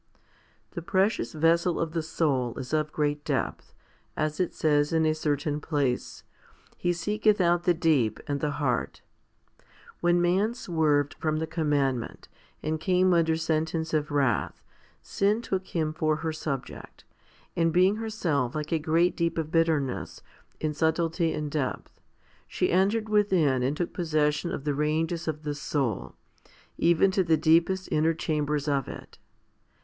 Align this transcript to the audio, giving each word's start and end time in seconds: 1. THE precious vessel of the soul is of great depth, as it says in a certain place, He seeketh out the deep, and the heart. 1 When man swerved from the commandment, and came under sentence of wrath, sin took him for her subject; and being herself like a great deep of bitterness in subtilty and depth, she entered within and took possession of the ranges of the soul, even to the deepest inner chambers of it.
1. 0.13 0.19
THE 0.71 0.81
precious 0.81 1.31
vessel 1.33 1.79
of 1.79 1.91
the 1.91 2.01
soul 2.01 2.57
is 2.57 2.73
of 2.73 2.91
great 2.91 3.23
depth, 3.23 3.75
as 4.17 4.39
it 4.39 4.51
says 4.51 4.91
in 4.91 5.05
a 5.05 5.13
certain 5.13 5.61
place, 5.61 6.23
He 6.75 6.91
seeketh 6.91 7.39
out 7.39 7.65
the 7.65 7.75
deep, 7.75 8.19
and 8.25 8.39
the 8.39 8.49
heart. 8.57 9.03
1 9.99 10.15
When 10.15 10.19
man 10.19 10.55
swerved 10.55 11.13
from 11.19 11.37
the 11.37 11.45
commandment, 11.45 12.27
and 12.63 12.79
came 12.79 13.13
under 13.13 13.35
sentence 13.35 13.93
of 13.93 14.09
wrath, 14.09 14.63
sin 15.03 15.39
took 15.39 15.67
him 15.67 15.93
for 15.93 16.15
her 16.15 16.33
subject; 16.33 17.03
and 17.55 17.71
being 17.71 17.97
herself 17.97 18.55
like 18.55 18.71
a 18.71 18.79
great 18.79 19.15
deep 19.15 19.37
of 19.37 19.51
bitterness 19.51 20.23
in 20.59 20.71
subtilty 20.73 21.31
and 21.31 21.51
depth, 21.51 22.01
she 22.47 22.71
entered 22.71 23.07
within 23.07 23.61
and 23.61 23.77
took 23.77 23.93
possession 23.93 24.51
of 24.51 24.63
the 24.63 24.73
ranges 24.73 25.27
of 25.27 25.43
the 25.43 25.53
soul, 25.53 26.15
even 26.79 27.11
to 27.11 27.23
the 27.23 27.37
deepest 27.37 27.87
inner 27.91 28.15
chambers 28.15 28.67
of 28.67 28.87
it. 28.87 29.19